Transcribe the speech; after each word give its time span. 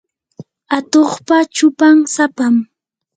atuqpa 0.77 1.37
chupan 1.55 1.97
sapam. 2.13 2.55